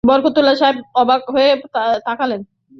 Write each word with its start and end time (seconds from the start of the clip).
বরকতউল্লাহ 0.03 0.55
সাহেব 0.55 0.77
অবাক 0.95 1.21
হয়ে 1.29 1.51
তাকালেন। 2.05 2.41